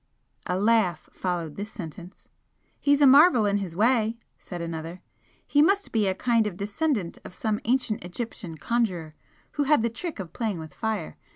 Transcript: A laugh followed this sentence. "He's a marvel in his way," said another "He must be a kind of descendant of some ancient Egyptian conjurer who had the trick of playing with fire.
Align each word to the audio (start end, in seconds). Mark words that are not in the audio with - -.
A 0.47 0.57
laugh 0.57 1.11
followed 1.13 1.57
this 1.57 1.71
sentence. 1.71 2.27
"He's 2.79 3.01
a 3.01 3.05
marvel 3.05 3.45
in 3.45 3.57
his 3.59 3.75
way," 3.75 4.17
said 4.39 4.59
another 4.59 5.03
"He 5.45 5.61
must 5.61 5.91
be 5.91 6.07
a 6.07 6.15
kind 6.15 6.47
of 6.47 6.57
descendant 6.57 7.19
of 7.23 7.35
some 7.35 7.59
ancient 7.65 8.03
Egyptian 8.03 8.57
conjurer 8.57 9.13
who 9.51 9.65
had 9.65 9.83
the 9.83 9.91
trick 9.91 10.19
of 10.19 10.33
playing 10.33 10.57
with 10.57 10.73
fire. 10.73 11.17